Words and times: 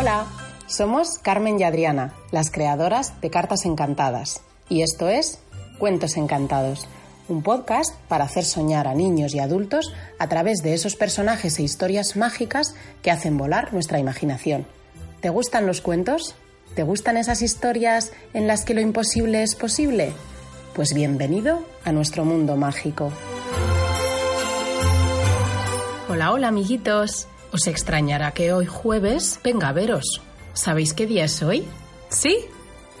Hola. 0.00 0.24
Somos 0.66 1.18
Carmen 1.18 1.60
y 1.60 1.64
Adriana, 1.64 2.14
las 2.30 2.50
creadoras 2.50 3.20
de 3.20 3.28
Cartas 3.28 3.66
Encantadas. 3.66 4.40
Y 4.70 4.80
esto 4.80 5.10
es 5.10 5.40
Cuentos 5.78 6.16
Encantados, 6.16 6.88
un 7.28 7.42
podcast 7.42 7.94
para 8.08 8.24
hacer 8.24 8.46
soñar 8.46 8.88
a 8.88 8.94
niños 8.94 9.34
y 9.34 9.40
adultos 9.40 9.92
a 10.18 10.26
través 10.26 10.62
de 10.62 10.72
esos 10.72 10.96
personajes 10.96 11.58
e 11.58 11.64
historias 11.64 12.16
mágicas 12.16 12.74
que 13.02 13.10
hacen 13.10 13.36
volar 13.36 13.74
nuestra 13.74 13.98
imaginación. 13.98 14.64
¿Te 15.20 15.28
gustan 15.28 15.66
los 15.66 15.82
cuentos? 15.82 16.34
¿Te 16.74 16.82
gustan 16.82 17.18
esas 17.18 17.42
historias 17.42 18.12
en 18.32 18.46
las 18.46 18.64
que 18.64 18.72
lo 18.72 18.80
imposible 18.80 19.42
es 19.42 19.54
posible? 19.54 20.14
Pues 20.74 20.94
bienvenido 20.94 21.62
a 21.84 21.92
nuestro 21.92 22.24
mundo 22.24 22.56
mágico. 22.56 23.12
Hola, 26.08 26.32
hola 26.32 26.48
amiguitos. 26.48 27.28
Os 27.52 27.66
extrañará 27.66 28.32
que 28.32 28.52
hoy 28.52 28.66
jueves 28.66 29.40
venga 29.42 29.68
a 29.68 29.72
veros. 29.72 30.22
¿Sabéis 30.52 30.94
qué 30.94 31.06
día 31.06 31.24
es 31.24 31.42
hoy? 31.42 31.64
¿Sí? 32.08 32.36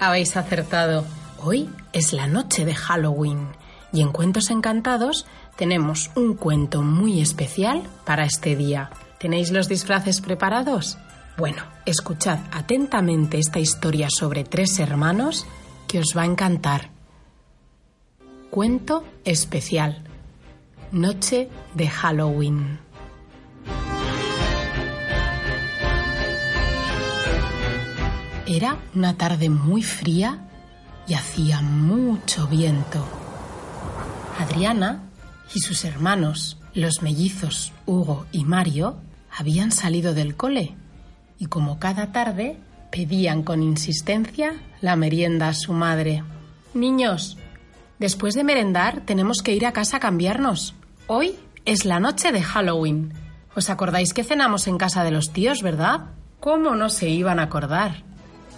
Habéis 0.00 0.36
acertado. 0.36 1.04
Hoy 1.42 1.70
es 1.92 2.12
la 2.12 2.26
noche 2.26 2.64
de 2.64 2.74
Halloween 2.74 3.48
y 3.92 4.02
en 4.02 4.12
Cuentos 4.12 4.50
Encantados 4.50 5.26
tenemos 5.56 6.10
un 6.16 6.34
cuento 6.34 6.82
muy 6.82 7.20
especial 7.20 7.82
para 8.04 8.24
este 8.24 8.56
día. 8.56 8.90
¿Tenéis 9.18 9.50
los 9.50 9.68
disfraces 9.68 10.20
preparados? 10.20 10.98
Bueno, 11.36 11.62
escuchad 11.86 12.38
atentamente 12.52 13.38
esta 13.38 13.58
historia 13.58 14.08
sobre 14.10 14.44
tres 14.44 14.78
hermanos 14.78 15.46
que 15.86 15.98
os 15.98 16.14
va 16.16 16.22
a 16.22 16.26
encantar. 16.26 16.90
Cuento 18.50 19.04
especial. 19.24 20.02
Noche 20.92 21.48
de 21.74 21.88
Halloween. 21.88 22.89
Era 28.52 28.78
una 28.96 29.16
tarde 29.16 29.48
muy 29.48 29.84
fría 29.84 30.40
y 31.06 31.14
hacía 31.14 31.60
mucho 31.60 32.48
viento. 32.48 33.06
Adriana 34.40 35.04
y 35.54 35.60
sus 35.60 35.84
hermanos, 35.84 36.58
los 36.74 37.00
mellizos 37.00 37.72
Hugo 37.86 38.26
y 38.32 38.44
Mario, 38.44 38.96
habían 39.38 39.70
salido 39.70 40.14
del 40.14 40.34
cole 40.34 40.74
y 41.38 41.46
como 41.46 41.78
cada 41.78 42.10
tarde 42.10 42.58
pedían 42.90 43.44
con 43.44 43.62
insistencia 43.62 44.54
la 44.80 44.96
merienda 44.96 45.46
a 45.46 45.54
su 45.54 45.72
madre. 45.72 46.24
Niños, 46.74 47.38
después 48.00 48.34
de 48.34 48.42
merendar 48.42 49.02
tenemos 49.06 49.42
que 49.42 49.54
ir 49.54 49.64
a 49.64 49.72
casa 49.72 49.98
a 49.98 50.00
cambiarnos. 50.00 50.74
Hoy 51.06 51.36
es 51.66 51.84
la 51.84 52.00
noche 52.00 52.32
de 52.32 52.42
Halloween. 52.42 53.12
¿Os 53.54 53.70
acordáis 53.70 54.12
que 54.12 54.24
cenamos 54.24 54.66
en 54.66 54.76
casa 54.76 55.04
de 55.04 55.12
los 55.12 55.32
tíos, 55.32 55.62
verdad? 55.62 56.06
¿Cómo 56.40 56.74
no 56.74 56.88
se 56.88 57.08
iban 57.10 57.38
a 57.38 57.44
acordar? 57.44 58.09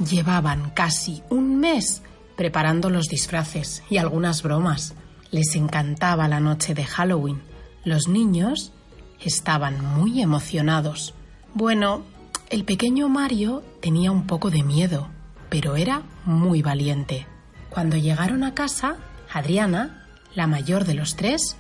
Llevaban 0.09 0.71
casi 0.71 1.23
un 1.31 1.59
mes 1.61 2.03
preparando 2.37 2.91
los 2.91 3.09
disfraces 3.09 3.83
y 3.89 3.99
algunas 3.99 4.43
bromas. 4.43 4.95
Les 5.31 5.55
encantaba 5.55 6.29
la 6.29 6.41
noche 6.41 6.75
de 6.75 6.85
Halloween. 6.85 7.43
Los 7.85 8.09
niños 8.09 8.73
estaban 9.21 9.85
muy 9.85 10.21
emocionados. 10.23 11.15
Bueno, 11.55 12.03
el 12.51 12.65
pequeño 12.65 13.09
Mario 13.09 13.63
tenía 13.81 14.11
un 14.11 14.27
poco 14.27 14.51
de 14.51 14.63
miedo, 14.63 15.09
pero 15.49 15.77
era 15.77 16.03
muy 16.25 16.63
valiente. 16.63 17.27
Cuando 17.71 17.97
llegaron 17.97 18.45
a 18.45 18.55
casa, 18.55 18.97
Adriana, 19.33 20.07
la 20.35 20.47
mayor 20.47 20.85
de 20.85 20.95
los 20.95 21.17
tres, 21.17 21.57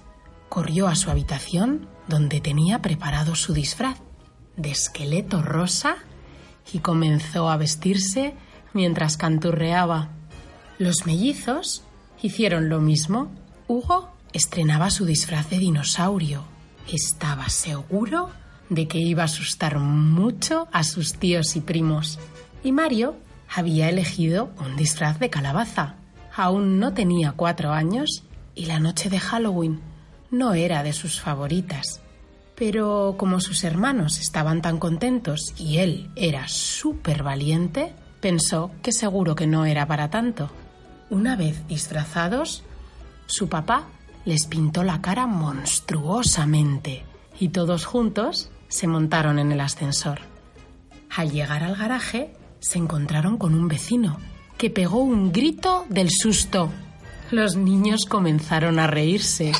corrió 0.48 0.88
a 0.88 0.96
su 0.96 1.10
habitación 1.10 1.88
donde 2.08 2.40
tenía 2.40 2.82
preparado 2.82 3.34
su 3.34 3.54
disfraz 3.54 3.98
de 4.56 4.70
esqueleto 4.70 5.42
rosa 5.42 5.96
y 6.72 6.78
comenzó 6.78 7.48
a 7.48 7.56
vestirse 7.56 8.34
mientras 8.72 9.16
canturreaba. 9.16 10.10
Los 10.78 11.06
mellizos 11.06 11.82
hicieron 12.22 12.68
lo 12.68 12.80
mismo. 12.80 13.30
Hugo 13.68 14.10
estrenaba 14.32 14.90
su 14.90 15.04
disfraz 15.04 15.50
de 15.50 15.58
dinosaurio. 15.58 16.44
Estaba 16.92 17.48
seguro 17.48 18.30
de 18.68 18.88
que 18.88 18.98
iba 18.98 19.22
a 19.22 19.26
asustar 19.26 19.78
mucho 19.78 20.68
a 20.72 20.84
sus 20.84 21.14
tíos 21.14 21.56
y 21.56 21.60
primos. 21.60 22.18
Y 22.64 22.72
Mario 22.72 23.16
había 23.54 23.88
elegido 23.88 24.50
un 24.58 24.76
disfraz 24.76 25.18
de 25.18 25.30
calabaza. 25.30 25.96
Aún 26.34 26.78
no 26.78 26.94
tenía 26.94 27.32
cuatro 27.32 27.72
años 27.72 28.24
y 28.54 28.66
la 28.66 28.78
noche 28.78 29.10
de 29.10 29.20
Halloween 29.20 29.80
no 30.30 30.54
era 30.54 30.82
de 30.82 30.92
sus 30.92 31.20
favoritas. 31.20 32.01
Pero 32.64 33.16
como 33.18 33.40
sus 33.40 33.64
hermanos 33.64 34.20
estaban 34.20 34.62
tan 34.62 34.78
contentos 34.78 35.52
y 35.58 35.78
él 35.78 36.10
era 36.14 36.46
súper 36.46 37.24
valiente, 37.24 37.92
pensó 38.20 38.70
que 38.84 38.92
seguro 38.92 39.34
que 39.34 39.48
no 39.48 39.64
era 39.66 39.88
para 39.88 40.10
tanto. 40.10 40.48
Una 41.10 41.34
vez 41.34 41.66
disfrazados, 41.66 42.62
su 43.26 43.48
papá 43.48 43.88
les 44.24 44.46
pintó 44.46 44.84
la 44.84 45.00
cara 45.00 45.26
monstruosamente 45.26 47.04
y 47.40 47.48
todos 47.48 47.84
juntos 47.84 48.52
se 48.68 48.86
montaron 48.86 49.40
en 49.40 49.50
el 49.50 49.60
ascensor. 49.60 50.20
Al 51.10 51.32
llegar 51.32 51.64
al 51.64 51.74
garaje, 51.74 52.32
se 52.60 52.78
encontraron 52.78 53.38
con 53.38 53.56
un 53.56 53.66
vecino 53.66 54.20
que 54.56 54.70
pegó 54.70 54.98
un 54.98 55.32
grito 55.32 55.84
del 55.88 56.10
susto. 56.12 56.70
Los 57.32 57.56
niños 57.56 58.06
comenzaron 58.06 58.78
a 58.78 58.86
reírse. 58.86 59.50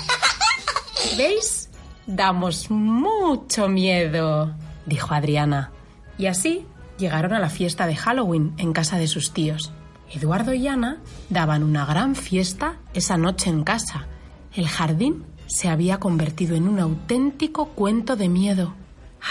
¿Veis? 1.19 1.62
Damos 2.07 2.71
mucho 2.71 3.69
miedo, 3.69 4.55
dijo 4.87 5.15
Adriana. 5.15 5.71
Y 6.19 6.27
así 6.27 6.67
llegaron 6.99 7.33
a 7.33 7.39
la 7.39 7.49
fiesta 7.49 7.87
de 7.87 7.97
Halloween 7.97 8.55
en 8.59 8.73
casa 8.73 8.99
de 8.99 9.07
sus 9.07 9.33
tíos. 9.33 9.73
Eduardo 10.13 10.53
y 10.53 10.67
Ana 10.67 10.99
daban 11.31 11.63
una 11.63 11.87
gran 11.87 12.15
fiesta 12.15 12.77
esa 12.93 13.17
noche 13.17 13.51
en 13.51 13.65
casa. 13.65 14.07
El 14.55 14.69
jardín 14.69 15.25
se 15.47 15.69
había 15.69 15.99
convertido 15.99 16.57
en 16.57 16.69
un 16.69 16.81
auténtico 16.81 17.69
cuento 17.69 18.17
de 18.17 18.29
miedo. 18.29 18.75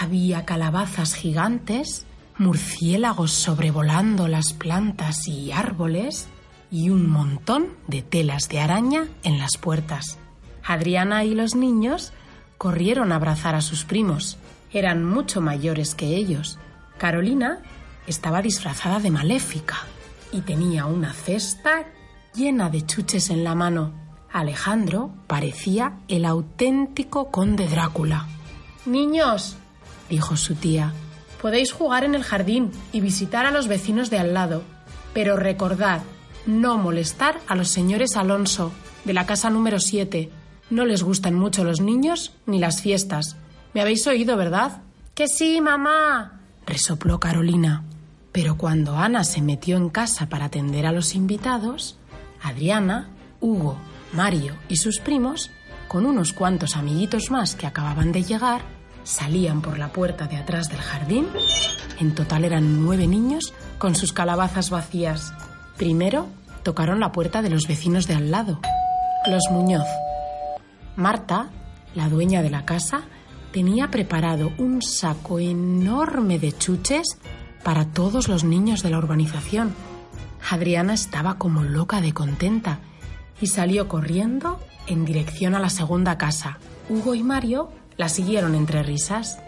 Había 0.00 0.44
calabazas 0.44 1.14
gigantes, 1.14 2.06
murciélagos 2.38 3.32
sobrevolando 3.32 4.28
las 4.28 4.54
plantas 4.54 5.28
y 5.28 5.52
árboles 5.52 6.28
y 6.70 6.90
un 6.90 7.08
montón 7.08 7.68
de 7.86 8.02
telas 8.02 8.48
de 8.48 8.60
araña 8.60 9.08
en 9.22 9.38
las 9.38 9.58
puertas. 9.58 10.18
Adriana 10.64 11.24
y 11.24 11.34
los 11.34 11.54
niños 11.54 12.12
corrieron 12.62 13.10
a 13.10 13.16
abrazar 13.16 13.56
a 13.56 13.60
sus 13.60 13.84
primos. 13.84 14.38
Eran 14.72 15.04
mucho 15.04 15.40
mayores 15.40 15.96
que 15.96 16.14
ellos. 16.14 16.60
Carolina 16.96 17.58
estaba 18.06 18.40
disfrazada 18.40 19.00
de 19.00 19.10
maléfica 19.10 19.78
y 20.30 20.42
tenía 20.42 20.86
una 20.86 21.12
cesta 21.12 21.88
llena 22.36 22.70
de 22.70 22.86
chuches 22.86 23.30
en 23.30 23.42
la 23.42 23.56
mano. 23.56 23.92
Alejandro 24.32 25.10
parecía 25.26 25.94
el 26.06 26.24
auténtico 26.24 27.32
conde 27.32 27.66
Drácula. 27.66 28.28
Niños, 28.86 29.56
dijo 30.08 30.36
su 30.36 30.54
tía, 30.54 30.92
podéis 31.40 31.72
jugar 31.72 32.04
en 32.04 32.14
el 32.14 32.22
jardín 32.22 32.70
y 32.92 33.00
visitar 33.00 33.44
a 33.44 33.50
los 33.50 33.66
vecinos 33.66 34.08
de 34.08 34.20
al 34.20 34.34
lado, 34.34 34.62
pero 35.12 35.36
recordad 35.36 36.02
no 36.46 36.78
molestar 36.78 37.40
a 37.48 37.56
los 37.56 37.70
señores 37.70 38.16
Alonso, 38.16 38.70
de 39.04 39.14
la 39.14 39.26
casa 39.26 39.50
número 39.50 39.80
7, 39.80 40.30
no 40.72 40.86
les 40.86 41.02
gustan 41.02 41.34
mucho 41.34 41.64
los 41.64 41.80
niños 41.80 42.32
ni 42.46 42.58
las 42.58 42.80
fiestas. 42.80 43.36
¿Me 43.74 43.82
habéis 43.82 44.06
oído, 44.06 44.36
verdad? 44.36 44.82
Que 45.14 45.28
sí, 45.28 45.60
mamá, 45.60 46.40
resopló 46.66 47.20
Carolina. 47.20 47.84
Pero 48.32 48.56
cuando 48.56 48.96
Ana 48.96 49.24
se 49.24 49.42
metió 49.42 49.76
en 49.76 49.90
casa 49.90 50.30
para 50.30 50.46
atender 50.46 50.86
a 50.86 50.92
los 50.92 51.14
invitados, 51.14 51.98
Adriana, 52.42 53.10
Hugo, 53.40 53.76
Mario 54.14 54.56
y 54.68 54.76
sus 54.76 54.98
primos, 54.98 55.50
con 55.88 56.06
unos 56.06 56.32
cuantos 56.32 56.76
amiguitos 56.76 57.30
más 57.30 57.54
que 57.54 57.66
acababan 57.66 58.10
de 58.10 58.22
llegar, 58.22 58.62
salían 59.04 59.60
por 59.60 59.78
la 59.78 59.92
puerta 59.92 60.26
de 60.26 60.36
atrás 60.36 60.70
del 60.70 60.80
jardín. 60.80 61.28
En 62.00 62.14
total 62.14 62.44
eran 62.46 62.82
nueve 62.82 63.06
niños 63.06 63.52
con 63.76 63.94
sus 63.94 64.14
calabazas 64.14 64.70
vacías. 64.70 65.34
Primero 65.76 66.28
tocaron 66.62 66.98
la 67.00 67.12
puerta 67.12 67.42
de 67.42 67.50
los 67.50 67.66
vecinos 67.68 68.06
de 68.06 68.14
al 68.14 68.30
lado, 68.30 68.58
los 69.28 69.42
Muñoz, 69.50 69.86
Marta, 70.96 71.50
la 71.94 72.08
dueña 72.08 72.42
de 72.42 72.50
la 72.50 72.64
casa, 72.64 73.02
tenía 73.52 73.90
preparado 73.90 74.52
un 74.58 74.82
saco 74.82 75.38
enorme 75.38 76.38
de 76.38 76.52
chuches 76.52 77.18
para 77.62 77.86
todos 77.86 78.28
los 78.28 78.44
niños 78.44 78.82
de 78.82 78.90
la 78.90 78.98
urbanización. 78.98 79.74
Adriana 80.50 80.94
estaba 80.94 81.34
como 81.38 81.62
loca 81.62 82.00
de 82.00 82.12
contenta 82.12 82.80
y 83.40 83.46
salió 83.46 83.88
corriendo 83.88 84.60
en 84.86 85.04
dirección 85.04 85.54
a 85.54 85.60
la 85.60 85.70
segunda 85.70 86.18
casa. 86.18 86.58
Hugo 86.88 87.14
y 87.14 87.22
Mario 87.22 87.70
la 87.96 88.08
siguieron 88.08 88.54
entre 88.54 88.82
risas. 88.82 89.38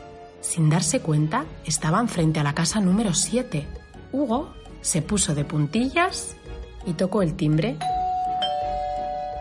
Sin 0.40 0.70
darse 0.70 1.00
cuenta, 1.00 1.44
estaban 1.64 2.08
frente 2.08 2.40
a 2.40 2.44
la 2.44 2.54
casa 2.54 2.80
número 2.80 3.14
7. 3.14 3.66
Hugo 4.12 4.52
se 4.80 5.02
puso 5.02 5.34
de 5.34 5.44
puntillas 5.44 6.36
y 6.86 6.92
tocó 6.92 7.22
el 7.22 7.34
timbre. 7.34 7.78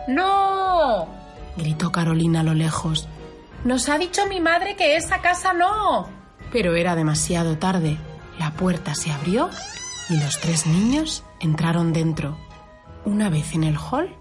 ¡No! 0.08 1.23
Gritó 1.56 1.92
Carolina 1.92 2.40
a 2.40 2.44
lo 2.44 2.54
lejos. 2.54 3.08
Nos 3.64 3.88
ha 3.88 3.98
dicho 3.98 4.26
mi 4.26 4.40
madre 4.40 4.76
que 4.76 4.96
esa 4.96 5.20
casa 5.20 5.52
no. 5.52 6.08
Pero 6.52 6.74
era 6.74 6.94
demasiado 6.94 7.56
tarde. 7.58 7.98
La 8.38 8.52
puerta 8.52 8.94
se 8.94 9.10
abrió 9.10 9.50
y 10.08 10.18
los 10.18 10.38
tres 10.40 10.66
niños 10.66 11.24
entraron 11.40 11.92
dentro. 11.92 12.36
Una 13.04 13.28
vez 13.30 13.54
en 13.54 13.64
el 13.64 13.76
hall, 13.76 14.14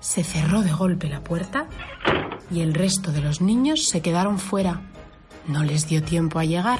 se 0.00 0.24
cerró 0.24 0.62
de 0.62 0.72
golpe 0.72 1.08
la 1.08 1.20
puerta 1.20 1.66
y 2.50 2.60
el 2.60 2.74
resto 2.74 3.12
de 3.12 3.20
los 3.20 3.40
niños 3.40 3.88
se 3.88 4.02
quedaron 4.02 4.38
fuera. 4.38 4.80
No 5.46 5.62
les 5.62 5.86
dio 5.88 6.02
tiempo 6.02 6.38
a 6.38 6.44
llegar. 6.44 6.78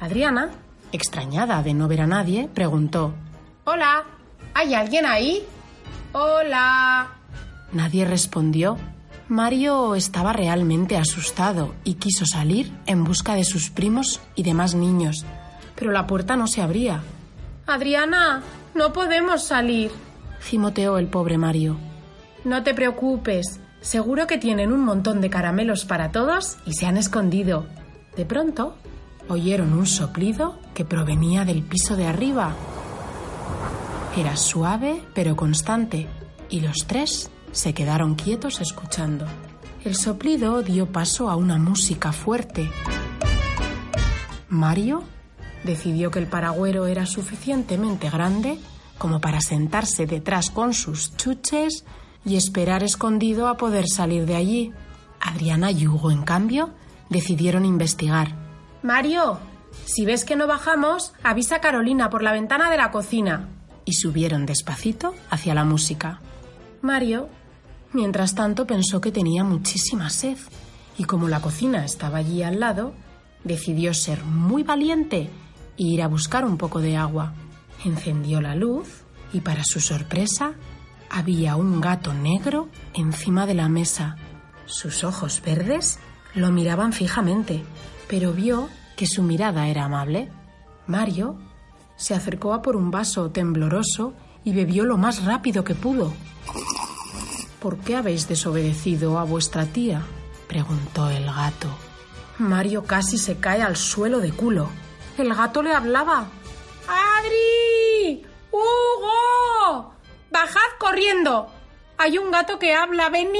Adriana, 0.00 0.50
extrañada 0.92 1.62
de 1.62 1.74
no 1.74 1.88
ver 1.88 2.02
a 2.02 2.06
nadie, 2.06 2.48
preguntó, 2.52 3.14
Hola, 3.64 4.04
¿hay 4.54 4.74
alguien 4.74 5.06
ahí? 5.06 5.44
Hola. 6.12 7.08
Nadie 7.72 8.04
respondió. 8.04 8.76
Mario 9.28 9.94
estaba 9.94 10.34
realmente 10.34 10.98
asustado 10.98 11.74
y 11.82 11.94
quiso 11.94 12.26
salir 12.26 12.70
en 12.86 13.04
busca 13.04 13.34
de 13.34 13.44
sus 13.44 13.70
primos 13.70 14.20
y 14.34 14.42
demás 14.42 14.74
niños, 14.74 15.24
pero 15.74 15.92
la 15.92 16.06
puerta 16.06 16.36
no 16.36 16.46
se 16.46 16.60
abría. 16.60 17.02
Adriana, 17.66 18.42
no 18.74 18.92
podemos 18.92 19.42
salir, 19.42 19.90
gimoteó 20.40 20.98
el 20.98 21.06
pobre 21.06 21.38
Mario. 21.38 21.78
No 22.44 22.62
te 22.62 22.74
preocupes, 22.74 23.60
seguro 23.80 24.26
que 24.26 24.36
tienen 24.36 24.72
un 24.72 24.84
montón 24.84 25.22
de 25.22 25.30
caramelos 25.30 25.86
para 25.86 26.12
todos 26.12 26.58
y 26.66 26.74
se 26.74 26.84
han 26.84 26.98
escondido. 26.98 27.66
De 28.16 28.26
pronto, 28.26 28.76
oyeron 29.28 29.72
un 29.72 29.86
soplido 29.86 30.58
que 30.74 30.84
provenía 30.84 31.46
del 31.46 31.62
piso 31.62 31.96
de 31.96 32.06
arriba. 32.06 32.54
Era 34.18 34.36
suave 34.36 35.02
pero 35.14 35.34
constante 35.34 36.08
y 36.50 36.60
los 36.60 36.86
tres 36.86 37.30
se 37.54 37.72
quedaron 37.72 38.16
quietos 38.16 38.60
escuchando. 38.60 39.26
El 39.84 39.94
soplido 39.94 40.62
dio 40.62 40.92
paso 40.92 41.30
a 41.30 41.36
una 41.36 41.56
música 41.56 42.12
fuerte. 42.12 42.70
Mario 44.48 45.04
decidió 45.62 46.10
que 46.10 46.18
el 46.18 46.26
paragüero 46.26 46.86
era 46.86 47.06
suficientemente 47.06 48.10
grande 48.10 48.58
como 48.98 49.20
para 49.20 49.40
sentarse 49.40 50.06
detrás 50.06 50.50
con 50.50 50.74
sus 50.74 51.16
chuches 51.16 51.84
y 52.24 52.36
esperar 52.36 52.82
escondido 52.82 53.48
a 53.48 53.56
poder 53.56 53.86
salir 53.88 54.26
de 54.26 54.36
allí. 54.36 54.72
Adriana 55.20 55.70
y 55.70 55.86
Hugo, 55.86 56.10
en 56.10 56.22
cambio, 56.22 56.70
decidieron 57.08 57.64
investigar. 57.64 58.34
Mario, 58.82 59.38
si 59.84 60.04
ves 60.04 60.24
que 60.24 60.36
no 60.36 60.46
bajamos, 60.46 61.12
avisa 61.22 61.56
a 61.56 61.60
Carolina 61.60 62.10
por 62.10 62.22
la 62.22 62.32
ventana 62.32 62.70
de 62.70 62.76
la 62.76 62.90
cocina. 62.90 63.48
Y 63.84 63.94
subieron 63.94 64.46
despacito 64.46 65.14
hacia 65.30 65.54
la 65.54 65.64
música. 65.64 66.20
Mario, 66.80 67.28
mientras 67.94 68.34
tanto, 68.34 68.66
pensó 68.66 69.00
que 69.00 69.12
tenía 69.12 69.44
muchísima 69.44 70.10
sed 70.10 70.36
y 70.98 71.04
como 71.04 71.28
la 71.28 71.40
cocina 71.40 71.84
estaba 71.84 72.18
allí 72.18 72.42
al 72.42 72.60
lado, 72.60 72.94
decidió 73.42 73.94
ser 73.94 74.24
muy 74.24 74.62
valiente 74.62 75.30
e 75.76 75.82
ir 75.82 76.02
a 76.02 76.08
buscar 76.08 76.44
un 76.44 76.56
poco 76.56 76.80
de 76.80 76.96
agua. 76.96 77.34
Encendió 77.84 78.40
la 78.40 78.54
luz 78.54 79.04
y 79.32 79.40
para 79.40 79.64
su 79.64 79.80
sorpresa 79.80 80.54
había 81.10 81.56
un 81.56 81.80
gato 81.80 82.14
negro 82.14 82.68
encima 82.94 83.46
de 83.46 83.54
la 83.54 83.68
mesa. 83.68 84.16
Sus 84.66 85.04
ojos 85.04 85.42
verdes 85.44 85.98
lo 86.34 86.50
miraban 86.50 86.92
fijamente, 86.92 87.62
pero 88.08 88.32
vio 88.32 88.68
que 88.96 89.06
su 89.06 89.22
mirada 89.22 89.68
era 89.68 89.84
amable. 89.84 90.30
Mario 90.86 91.38
se 91.96 92.14
acercó 92.14 92.54
a 92.54 92.62
por 92.62 92.76
un 92.76 92.90
vaso 92.90 93.30
tembloroso 93.30 94.14
y 94.44 94.52
bebió 94.52 94.84
lo 94.84 94.96
más 94.96 95.24
rápido 95.24 95.64
que 95.64 95.74
pudo. 95.74 96.12
¿Por 97.64 97.78
qué 97.78 97.96
habéis 97.96 98.28
desobedecido 98.28 99.18
a 99.18 99.24
vuestra 99.24 99.64
tía? 99.64 100.02
preguntó 100.48 101.08
el 101.08 101.24
gato. 101.24 101.68
Mario 102.36 102.84
casi 102.84 103.16
se 103.16 103.38
cae 103.38 103.62
al 103.62 103.76
suelo 103.76 104.20
de 104.20 104.32
culo. 104.32 104.68
El 105.16 105.34
gato 105.34 105.62
le 105.62 105.72
hablaba. 105.72 106.26
¡Adri! 106.86 108.22
¡Hugo! 108.50 109.94
¡Bajad 110.30 110.76
corriendo! 110.78 111.46
Hay 111.96 112.18
un 112.18 112.30
gato 112.30 112.58
que 112.58 112.74
habla. 112.74 113.08
¡Venid, 113.08 113.32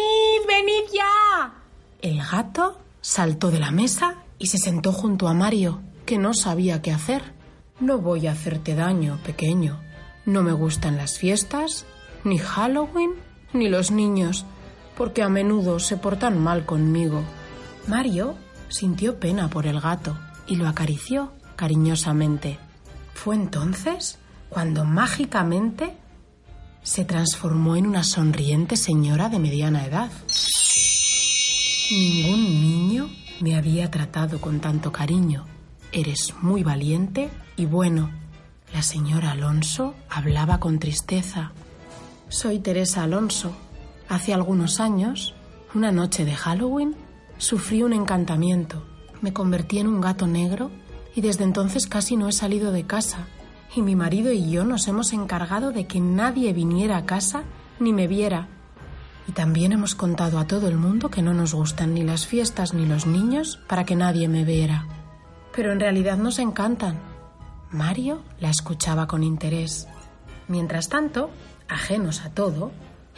venid 0.49 0.91
ya! 0.91 1.53
El 2.01 2.23
gato 2.27 2.81
saltó 3.03 3.51
de 3.51 3.61
la 3.61 3.73
mesa 3.73 4.15
y 4.39 4.47
se 4.47 4.57
sentó 4.57 4.93
junto 4.93 5.29
a 5.29 5.35
Mario, 5.35 5.83
que 6.07 6.17
no 6.17 6.33
sabía 6.33 6.81
qué 6.81 6.93
hacer. 6.93 7.35
No 7.79 7.99
voy 7.99 8.27
a 8.27 8.33
hacerte 8.33 8.75
daño, 8.75 9.19
pequeño. 9.23 9.83
No 10.25 10.43
me 10.43 10.53
gustan 10.53 10.97
las 10.97 11.19
fiestas, 11.19 11.85
ni 12.25 12.39
Halloween, 12.39 13.17
ni 13.55 13.69
los 13.69 13.91
niños, 13.91 14.45
porque 14.97 15.23
a 15.23 15.29
menudo 15.29 15.79
se 15.79 15.97
portan 15.97 16.39
mal 16.39 16.67
conmigo. 16.67 17.23
Mario 17.87 18.35
sintió 18.69 19.19
pena 19.19 19.49
por 19.49 19.67
el 19.67 19.81
gato 19.81 20.19
y 20.47 20.57
lo 20.57 20.69
acarició 20.69 21.33
cariñosamente. 21.57 22.59
Fue 23.15 23.35
entonces 23.35 24.19
cuando 24.49 24.85
mágicamente 24.85 25.97
se 26.83 27.05
transformó 27.05 27.77
en 27.77 27.87
una 27.87 28.05
sonriente 28.05 28.77
señora 28.77 29.29
de 29.29 29.39
mediana 29.39 29.87
edad. 29.87 30.11
Ningún 31.91 32.45
niño 32.61 33.11
me 33.41 33.57
había 33.57 33.91
tratado 33.91 34.41
con 34.41 34.61
tanto 34.61 34.93
cariño. 34.93 35.47
Eres 35.93 36.35
muy 36.41 36.63
valiente 36.63 37.31
y 37.57 37.67
bueno. 37.67 38.11
La 38.73 38.83
señora 38.83 39.31
Alonso 39.33 39.95
hablaba 40.09 40.59
con 40.59 40.79
tristeza. 40.79 41.53
Soy 42.35 42.59
Teresa 42.59 43.05
Alonso. 43.05 43.53
Hace 44.09 44.35
algunos 44.35 44.81
años, 44.81 45.37
una 45.73 45.93
noche 45.93 46.25
de 46.25 46.35
Halloween, 46.35 46.97
sufrí 47.39 47.85
un 47.85 47.93
encantamiento. 47.93 48.85
Me 49.21 49.33
convertí 49.33 49.79
en 49.79 49.87
un 49.87 50.01
gato 50.01 50.27
negro 50.27 50.73
y 51.15 51.21
desde 51.21 51.45
entonces 51.45 51.87
casi 51.87 52.17
no 52.17 52.29
he 52.29 52.33
salido 52.33 52.73
de 52.73 52.89
casa 52.89 53.29
y 53.77 53.83
mi 53.83 53.95
marido 53.95 54.33
y 54.33 54.51
yo 54.51 54.65
nos 54.65 54.89
hemos 54.89 55.13
encargado 55.13 55.71
de 55.71 55.87
que 55.87 56.01
nadie 56.01 56.53
viniera 56.53 56.97
a 56.97 57.07
casa 57.07 57.45
ni 57.79 57.93
me 57.93 58.09
viera. 58.09 58.49
Y 59.29 59.33
también 59.33 59.71
hemos 59.71 59.95
contado 59.95 60.41
a 60.41 60.49
todo 60.49 60.67
el 60.67 60.77
mundo 60.77 61.11
que 61.11 61.23
no 61.23 61.35
nos 61.35 61.55
gustan 61.55 61.95
ni 61.95 62.03
las 62.03 62.27
fiestas 62.27 62.75
ni 62.75 62.85
los 62.85 63.07
niños 63.07 63.61
para 63.69 63.85
que 63.85 63.95
nadie 63.95 64.27
me 64.27 64.43
viera. 64.43 64.89
Pero 65.55 65.71
en 65.71 65.79
realidad 65.79 66.19
nos 66.19 66.41
encantan. 66.41 66.99
Mario 67.71 68.23
la 68.41 68.51
escuchaba 68.51 69.07
con 69.07 69.23
interés. 69.23 69.87
Mientras 70.49 70.89
tanto, 70.89 71.31
ajenos 71.69 72.23
a 72.23 72.31
todo, 72.31 72.73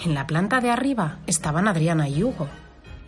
en 0.05 0.15
la 0.15 0.27
planta 0.27 0.61
de 0.61 0.71
arriba 0.71 1.19
estaban 1.27 1.69
Adriana 1.69 2.09
y 2.09 2.23
Hugo. 2.23 2.49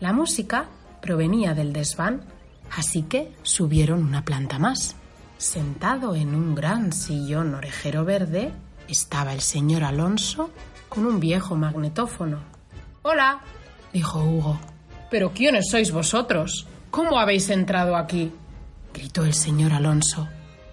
La 0.01 0.13
música 0.13 0.67
provenía 1.01 1.55
del 1.55 1.73
desván, 1.73 2.23
así 2.77 3.03
que 3.03 3.33
subieron 3.43 4.03
una 4.05 4.25
planta 4.25 4.59
más. 4.59 4.97
Sentado 5.37 6.15
en 6.15 6.35
un 6.35 6.55
gran 6.55 6.93
sillón 6.93 7.55
orejero 7.55 8.05
verde 8.05 8.53
estaba 8.89 9.33
el 9.33 9.41
señor 9.41 9.85
Alonso 9.85 10.51
con 10.89 11.07
un 11.07 11.21
viejo 11.21 11.55
magnetófono. 11.55 12.39
Hola, 13.03 13.41
dijo 13.93 14.23
Hugo. 14.23 14.59
¿Pero 15.11 15.33
quiénes 15.33 15.71
sois 15.71 15.93
vosotros? 15.93 16.67
¿Cómo 16.91 17.19
habéis 17.19 17.49
entrado 17.51 17.97
aquí? 17.97 18.33
gritó 18.93 19.25
el 19.25 19.35
señor 19.35 19.73
Alonso. 19.73 20.29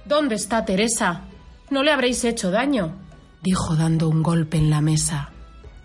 ¿Dónde 0.05 0.36
está 0.36 0.65
Teresa? 0.65 1.22
No 1.69 1.84
le 1.84 1.91
habréis 1.91 2.24
hecho 2.24 2.51
daño, 2.51 2.93
dijo 3.42 3.75
dando 3.75 4.10
un 4.10 4.24
golpe 4.24 4.58
en 4.58 4.70
la 4.70 4.82
mesa. 4.82 5.30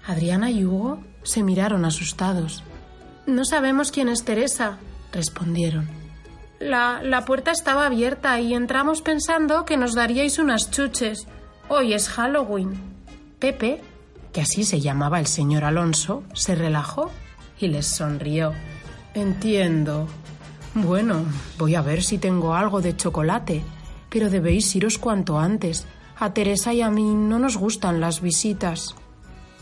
Adriana 0.07 0.51
y 0.51 0.65
Hugo 0.65 1.03
se 1.23 1.43
miraron 1.43 1.85
asustados. 1.85 2.63
No 3.27 3.45
sabemos 3.45 3.93
quién 3.93 4.09
es 4.09 4.25
Teresa, 4.25 4.79
respondieron. 5.13 5.89
La, 6.59 7.01
la 7.03 7.25
puerta 7.25 7.53
estaba 7.53 7.87
abierta 7.87 8.39
y 8.41 8.55
entramos 8.55 9.03
pensando 9.03 9.65
que 9.65 9.77
nos 9.77 9.95
daríais 9.95 10.39
unas 10.39 10.71
chuches. 10.71 11.27
Hoy 11.69 11.95
es 11.95 12.09
Halloween. 12.09 12.73
Pepe, 13.39 13.81
que 14.33 14.43
así 14.43 14.65
se 14.65 14.81
llamaba 14.81 15.21
el 15.21 15.27
señor 15.27 15.65
Alonso, 15.65 16.25
se 16.35 16.55
relajó 16.55 17.11
y 17.59 17.69
les 17.69 17.87
sonrió. 17.87 18.53
Entiendo. 19.15 20.07
Bueno, 20.75 21.25
voy 21.59 21.75
a 21.75 21.83
ver 21.83 22.03
si 22.03 22.19
tengo 22.19 22.55
algo 22.55 22.81
de 22.81 22.97
chocolate, 22.97 23.63
pero 24.09 24.31
debéis 24.31 24.75
iros 24.77 24.99
cuanto 24.99 25.39
antes. 25.39 25.87
A 26.21 26.33
Teresa 26.33 26.73
y 26.73 26.83
a 26.83 26.91
mí 26.91 27.15
no 27.15 27.39
nos 27.39 27.57
gustan 27.57 28.01
las 28.01 28.21
visitas. 28.21 28.95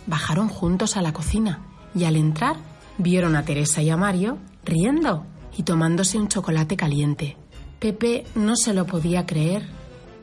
Bajaron 0.06 0.48
juntos 0.48 0.96
a 0.96 1.02
la 1.02 1.12
cocina 1.12 1.60
y 1.94 2.04
al 2.04 2.16
entrar 2.16 2.56
Vieron 2.98 3.36
a 3.36 3.44
Teresa 3.44 3.80
y 3.80 3.90
a 3.90 3.96
Mario 3.96 4.38
riendo 4.64 5.24
y 5.56 5.62
tomándose 5.62 6.18
un 6.18 6.28
chocolate 6.28 6.76
caliente. 6.76 7.36
Pepe 7.78 8.26
no 8.34 8.56
se 8.56 8.74
lo 8.74 8.86
podía 8.86 9.24
creer. 9.24 9.68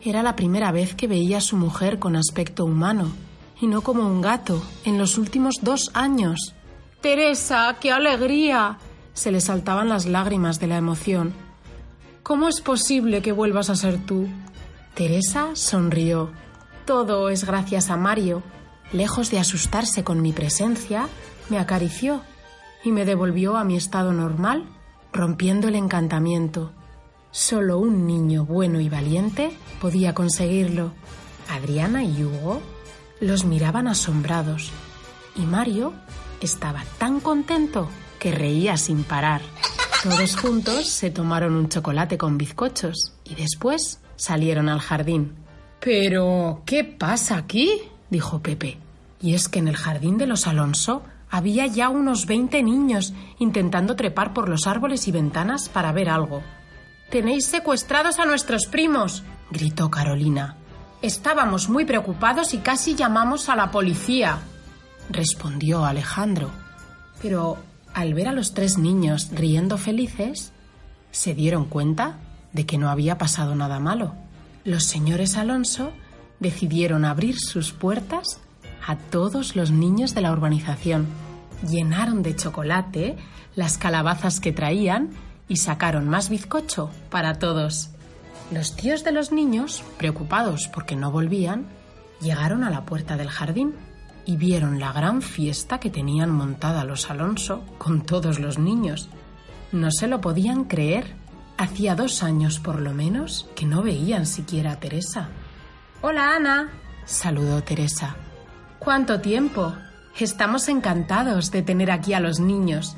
Era 0.02 0.22
la 0.22 0.36
primera 0.36 0.74
vez 0.74 0.94
que 0.94 1.08
veía 1.08 1.38
a 1.38 1.42
su 1.42 1.56
mujer 1.56 2.00
con 2.00 2.18
aspecto 2.18 2.66
humano 2.66 3.08
y 3.62 3.68
no 3.68 3.82
como 3.82 4.06
un 4.06 4.22
gato 4.22 4.62
en 4.84 4.98
los 4.98 5.18
últimos 5.18 5.56
dos 5.62 5.90
años. 5.94 6.54
Teresa, 7.00 7.78
qué 7.80 7.94
alegría. 7.94 8.78
Se 9.14 9.32
le 9.32 9.40
saltaban 9.40 9.88
las 9.88 10.06
lágrimas 10.06 10.60
de 10.60 10.68
la 10.68 10.78
emoción. 10.78 11.34
¿Cómo 12.24 12.50
es 12.50 12.60
posible 12.60 13.22
que 13.22 13.32
vuelvas 13.32 13.70
a 13.70 13.76
ser 13.76 14.06
tú? 14.06 14.28
Teresa 14.96 15.50
sonrió. 15.56 16.32
Todo 16.86 17.28
es 17.28 17.44
gracias 17.44 17.90
a 17.90 17.98
Mario. 17.98 18.42
Lejos 18.94 19.30
de 19.30 19.40
asustarse 19.40 20.06
con 20.06 20.22
mi 20.22 20.32
presencia, 20.32 21.10
me 21.50 21.60
acarició 21.60 22.22
y 22.82 22.94
me 22.94 23.04
devolvió 23.04 23.58
a 23.58 23.66
mi 23.66 23.76
estado 23.76 24.14
normal, 24.14 24.70
rompiendo 25.12 25.68
el 25.68 25.76
encantamiento. 25.76 26.72
Solo 27.32 27.78
un 27.78 28.08
niño 28.08 28.46
bueno 28.46 28.80
y 28.80 28.88
valiente 28.88 29.52
podía 29.82 30.14
conseguirlo. 30.14 30.94
Adriana 31.50 32.06
y 32.06 32.24
Hugo 32.24 32.62
los 33.20 33.44
miraban 33.44 33.90
asombrados 33.90 34.72
y 35.36 35.42
Mario 35.42 35.92
estaba 36.40 36.86
tan 36.98 37.20
contento 37.20 37.90
que 38.18 38.32
reía 38.32 38.78
sin 38.78 39.04
parar. 39.04 39.42
Todos 40.04 40.38
juntos 40.38 40.88
se 40.88 41.12
tomaron 41.12 41.54
un 41.56 41.68
chocolate 41.68 42.18
con 42.18 42.38
bizcochos 42.38 43.12
y 43.26 43.36
después 43.36 44.00
salieron 44.16 44.70
al 44.70 44.80
jardín. 44.80 45.36
Pero, 45.80 46.62
¿qué 46.66 46.84
pasa 46.84 47.38
aquí? 47.38 47.82
dijo 48.10 48.40
Pepe. 48.40 48.78
Y 49.22 49.34
es 49.34 49.50
que 49.50 49.60
en 49.60 49.68
el 49.68 49.78
jardín 49.78 50.18
de 50.18 50.28
los 50.28 50.48
Alonso 50.48 51.04
había 51.30 51.68
ya 51.68 51.90
unos 51.90 52.26
veinte 52.26 52.64
niños 52.64 53.14
intentando 53.40 53.96
trepar 53.96 54.34
por 54.34 54.50
los 54.50 54.68
árboles 54.68 55.08
y 55.08 55.12
ventanas 55.12 55.70
para 55.70 55.92
ver 55.92 56.10
algo. 56.10 56.42
Tenéis 57.10 57.46
secuestrados 57.46 58.20
a 58.20 58.26
nuestros 58.26 58.68
primos, 58.68 59.24
gritó 59.52 59.90
Carolina. 59.92 60.58
Estábamos 61.02 61.70
muy 61.70 61.86
preocupados 61.86 62.54
y 62.54 62.60
casi 62.60 62.96
llamamos 62.96 63.50
a 63.50 63.56
la 63.56 63.70
policía, 63.70 64.40
respondió 65.10 65.86
Alejandro. 65.86 66.50
Pero 67.22 67.58
al 67.94 68.14
ver 68.14 68.28
a 68.28 68.34
los 68.34 68.54
tres 68.54 68.78
niños 68.78 69.30
riendo 69.32 69.78
felices, 69.78 70.52
se 71.12 71.34
dieron 71.34 71.66
cuenta 71.66 72.18
de 72.56 72.66
que 72.66 72.78
no 72.78 72.90
había 72.90 73.18
pasado 73.18 73.54
nada 73.54 73.80
malo. 73.80 74.16
Los 74.64 74.86
señores 74.86 75.38
Alonso 75.38 75.92
decidieron 76.40 77.06
abrir 77.06 77.38
sus 77.38 77.74
puertas 77.74 78.40
a 78.88 78.96
todos 78.96 79.56
los 79.56 79.72
niños 79.72 80.16
de 80.16 80.22
la 80.22 80.32
urbanización. 80.32 81.06
Llenaron 81.70 82.24
de 82.24 82.36
chocolate 82.36 83.18
las 83.56 83.78
calabazas 83.78 84.40
que 84.40 84.54
traían 84.54 85.10
y 85.48 85.58
sacaron 85.58 86.10
más 86.10 86.30
bizcocho 86.30 86.90
para 87.10 87.40
todos. 87.40 87.90
Los 88.52 88.76
tíos 88.76 89.04
de 89.04 89.12
los 89.12 89.32
niños, 89.32 89.84
preocupados 89.98 90.70
porque 90.74 90.96
no 90.96 91.12
volvían, 91.12 91.66
llegaron 92.22 92.64
a 92.64 92.70
la 92.70 92.86
puerta 92.86 93.18
del 93.18 93.30
jardín 93.30 93.74
y 94.26 94.38
vieron 94.38 94.80
la 94.80 94.94
gran 94.94 95.22
fiesta 95.22 95.80
que 95.80 95.90
tenían 95.90 96.32
montada 96.32 96.86
los 96.86 97.10
Alonso 97.10 97.64
con 97.78 98.02
todos 98.02 98.40
los 98.40 98.58
niños. 98.58 99.10
No 99.72 99.92
se 99.92 100.08
lo 100.08 100.22
podían 100.22 100.66
creer. 100.66 101.16
Hacía 101.58 101.96
dos 101.96 102.22
años 102.22 102.60
por 102.60 102.82
lo 102.82 102.94
menos 102.94 103.50
que 103.56 103.66
no 103.66 103.82
veían 103.82 104.26
siquiera 104.26 104.74
a 104.74 104.80
Teresa. 104.80 105.30
Hola 106.02 106.36
Ana, 106.36 106.70
saludó 107.06 107.64
Teresa. 107.64 108.18
¿Cuánto 108.78 109.22
tiempo? 109.22 109.74
Estamos 110.20 110.68
encantados 110.68 111.52
de 111.52 111.62
tener 111.62 111.92
aquí 111.92 112.14
a 112.14 112.20
los 112.20 112.42
niños. 112.42 112.98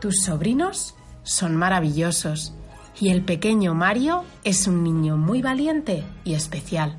Tus 0.00 0.24
sobrinos 0.24 0.96
son 1.22 1.56
maravillosos 1.56 2.52
y 3.00 3.10
el 3.10 3.24
pequeño 3.24 3.74
Mario 3.74 4.24
es 4.42 4.66
un 4.66 4.82
niño 4.82 5.16
muy 5.16 5.40
valiente 5.40 6.04
y 6.24 6.34
especial. 6.34 6.96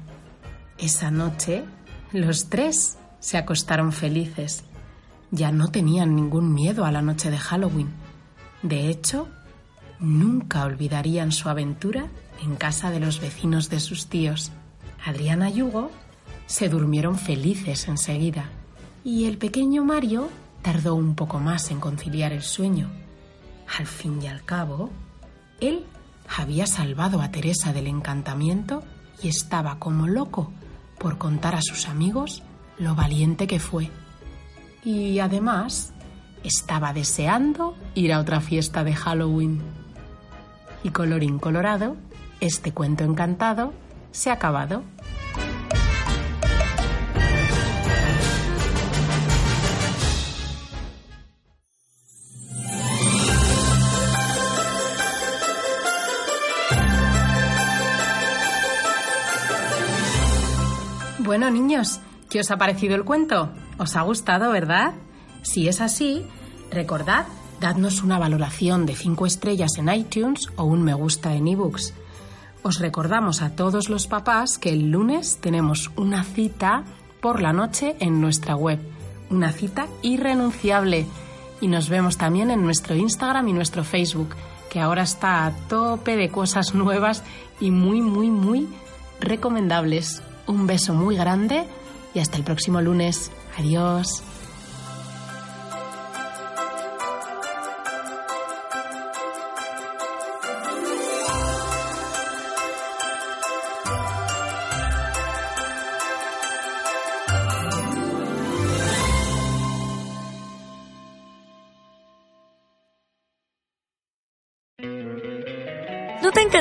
Esa 0.77 1.11
noche, 1.11 1.65
los 2.13 2.49
tres 2.49 2.97
se 3.19 3.37
acostaron 3.37 3.91
felices. 3.91 4.63
Ya 5.31 5.51
no 5.51 5.67
tenían 5.67 6.15
ningún 6.15 6.53
miedo 6.53 6.85
a 6.85 6.91
la 6.91 7.01
noche 7.01 7.31
de 7.31 7.37
Halloween. 7.37 7.89
De 8.61 8.89
hecho, 8.89 9.27
nunca 9.99 10.65
olvidarían 10.65 11.31
su 11.31 11.49
aventura 11.49 12.07
en 12.43 12.55
casa 12.55 12.91
de 12.91 12.99
los 12.99 13.19
vecinos 13.19 13.69
de 13.69 13.79
sus 13.79 14.07
tíos. 14.07 14.51
Adriana 15.05 15.49
y 15.49 15.61
Hugo 15.61 15.91
se 16.47 16.69
durmieron 16.69 17.17
felices 17.17 17.87
enseguida 17.87 18.49
y 19.03 19.25
el 19.25 19.37
pequeño 19.37 19.83
Mario 19.83 20.29
tardó 20.61 20.95
un 20.95 21.15
poco 21.15 21.39
más 21.39 21.69
en 21.71 21.79
conciliar 21.79 22.33
el 22.33 22.41
sueño. 22.41 22.89
Al 23.77 23.85
fin 23.85 24.21
y 24.21 24.27
al 24.27 24.43
cabo, 24.43 24.89
él 25.59 25.85
había 26.37 26.65
salvado 26.65 27.21
a 27.21 27.31
Teresa 27.31 27.71
del 27.71 27.87
encantamiento 27.87 28.83
y 29.21 29.27
estaba 29.27 29.77
como 29.79 30.07
loco 30.07 30.51
por 30.97 31.17
contar 31.17 31.55
a 31.55 31.61
sus 31.61 31.87
amigos 31.87 32.41
lo 32.79 32.95
valiente 32.95 33.47
que 33.47 33.59
fue. 33.59 33.91
Y 34.83 35.19
además 35.19 35.93
estaba 36.43 36.93
deseando 36.93 37.75
ir 37.95 38.13
a 38.13 38.19
otra 38.19 38.41
fiesta 38.41 38.83
de 38.83 38.95
Halloween. 38.95 39.61
Y 40.85 40.91
colorín 40.91 41.39
colorado, 41.39 41.97
este 42.39 42.71
cuento 42.71 43.03
encantado 43.03 43.73
se 44.11 44.29
ha 44.29 44.33
acabado. 44.33 44.83
Bueno, 61.17 61.49
niños, 61.49 61.99
¿Qué 62.29 62.41
os 62.41 62.51
ha 62.51 62.57
parecido 62.57 62.95
el 62.95 63.05
cuento? 63.05 63.49
¿Os 63.77 63.95
ha 63.95 64.01
gustado, 64.01 64.51
verdad? 64.51 64.93
Si 65.41 65.69
es 65.69 65.79
así, 65.79 66.27
recordad, 66.69 67.27
dadnos 67.59 68.03
una 68.03 68.19
valoración 68.19 68.85
de 68.85 68.95
5 68.95 69.25
estrellas 69.25 69.71
en 69.77 69.89
iTunes 69.89 70.49
o 70.55 70.63
un 70.63 70.83
me 70.83 70.93
gusta 70.93 71.33
en 71.33 71.47
ebooks. 71.47 71.93
Os 72.63 72.79
recordamos 72.79 73.41
a 73.41 73.55
todos 73.55 73.89
los 73.89 74.07
papás 74.07 74.57
que 74.57 74.69
el 74.69 74.89
lunes 74.89 75.37
tenemos 75.39 75.91
una 75.95 76.23
cita 76.23 76.83
por 77.21 77.41
la 77.41 77.53
noche 77.53 77.95
en 77.99 78.21
nuestra 78.21 78.55
web, 78.55 78.79
una 79.29 79.51
cita 79.51 79.87
irrenunciable. 80.01 81.05
Y 81.61 81.67
nos 81.67 81.89
vemos 81.89 82.17
también 82.17 82.51
en 82.51 82.63
nuestro 82.63 82.95
Instagram 82.95 83.47
y 83.47 83.53
nuestro 83.53 83.83
Facebook, 83.83 84.35
que 84.69 84.79
ahora 84.79 85.03
está 85.03 85.45
a 85.45 85.51
tope 85.67 86.15
de 86.17 86.29
cosas 86.29 86.73
nuevas 86.73 87.23
y 87.59 87.71
muy, 87.71 88.01
muy, 88.01 88.29
muy 88.29 88.67
recomendables. 89.19 90.21
Un 90.47 90.67
beso 90.67 90.93
muy 90.93 91.15
grande 91.15 91.65
y 92.13 92.19
hasta 92.19 92.37
el 92.37 92.43
próximo 92.43 92.81
lunes. 92.81 93.31
Adiós. 93.57 94.23